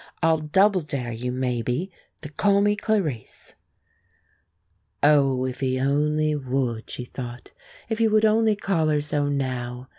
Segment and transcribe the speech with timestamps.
[0.23, 1.91] I'll double dare you, maybe,
[2.23, 3.53] to call me Clarice."
[5.03, 7.51] Oh, if he only would, she thought
[7.87, 9.89] if he would only call her so now!